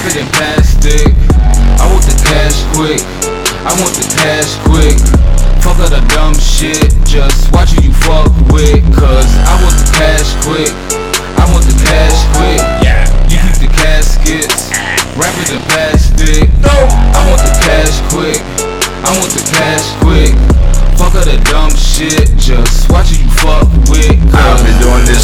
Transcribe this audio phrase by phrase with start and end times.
[0.00, 1.14] wrap it in plastic.
[1.80, 3.00] I want the cash quick.
[3.64, 4.98] I want the cash quick.
[5.62, 8.89] Fuck all the dumb shit, just watch who you fuck with.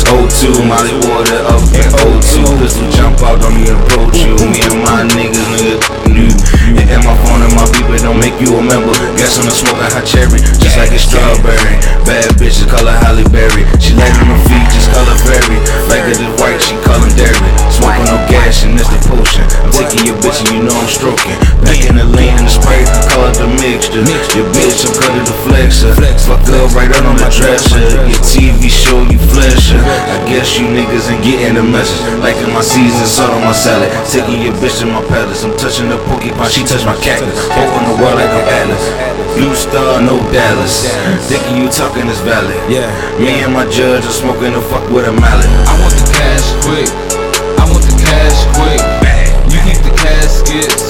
[0.07, 2.47] O2, Molly water up in O2.
[2.63, 4.39] Pistol jump out, don't even approach you.
[4.47, 5.77] Me and my niggas, nigga,
[6.07, 6.31] new.
[6.87, 8.95] And my phone and my beeper don't make you a member.
[9.19, 11.83] Guess I'm smoking hot cherry, just like a strawberry.
[12.07, 13.67] Bad bitches call her Halle Berry.
[13.83, 15.59] She on her feet, just call her fairy.
[15.91, 17.51] Like it is white, she call him dairy.
[17.75, 19.43] Smoking no gas and it's the potion.
[19.67, 21.35] I'm taking your bitch and you know I'm stroking.
[23.67, 24.39] Call it the mixture.
[24.39, 25.91] Your bitch, I'm cutting the flexer.
[26.27, 27.81] Fuck up right out on the dresser.
[28.07, 29.81] Your TV show, you flasher.
[29.81, 31.99] I guess you niggas ain't getting the message.
[32.23, 33.91] Like in my season, salt on my salad.
[34.07, 35.43] Taking your bitch in my palace.
[35.43, 37.35] I'm touching the porcupine, she touch my cactus.
[37.51, 38.85] Open the world like I'm Atlas.
[39.35, 40.87] Blue star, no Dallas.
[41.27, 42.57] Thinking you talking is valid.
[42.71, 42.89] Yeah.
[43.19, 45.51] Me and my judge are smoking the fuck with a mallet.
[45.67, 46.89] I want the cash quick.
[47.59, 48.81] I want the cash quick.
[49.53, 50.86] You keep the caskets,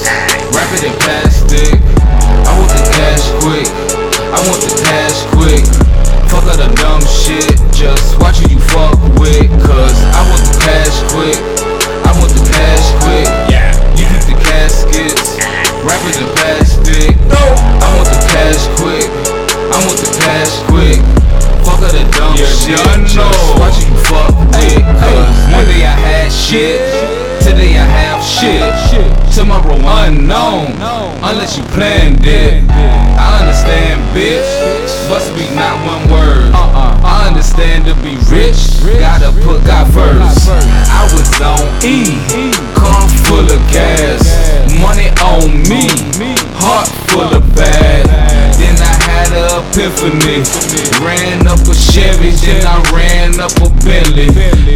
[28.37, 28.61] shit.
[29.33, 30.77] Tomorrow unknown,
[31.21, 32.63] unless you planned it.
[32.69, 34.45] I understand, bitch,
[35.09, 36.53] but speak not one word.
[36.53, 40.49] I understand to be rich, gotta put God first.
[40.49, 42.17] I was on E,
[42.73, 44.21] car full of gas,
[44.81, 45.89] money on me,
[46.61, 48.05] heart full of bad.
[48.57, 50.41] Then I had a epiphany,
[51.05, 54.66] ran up a Chevy, then I ran up a Bentley.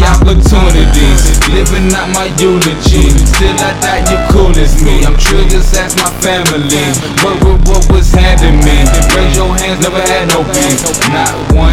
[0.00, 3.12] Opportunities, living out my eulogy.
[3.28, 5.04] Still I doubt you cool as me.
[5.04, 5.44] I'm sure
[5.76, 6.88] ask my family.
[7.20, 8.80] What, what, what was handing me?
[9.12, 10.80] Raise your hands, never had no beef.
[11.12, 11.69] Not one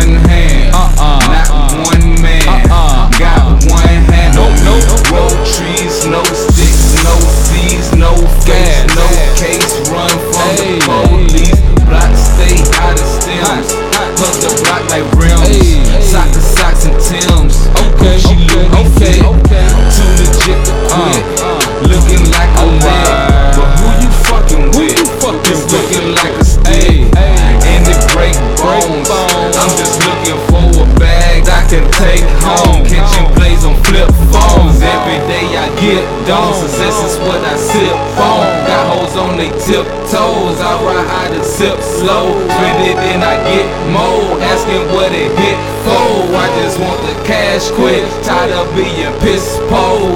[36.27, 36.53] get done.
[36.53, 38.47] Success is what I sip on.
[38.67, 40.59] Got hoes on they tiptoes.
[40.59, 42.31] I ride high to sip slow.
[42.49, 44.39] Spend it then I get more.
[44.41, 46.35] Asking what it hit for.
[46.35, 48.03] I just want the cash quick.
[48.23, 50.11] Tired of being piss poor.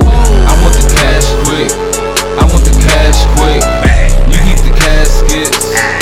[0.47, 1.71] I want the cash quick.
[2.39, 3.63] I want the cash quick.
[4.31, 6.00] You keep the caskets.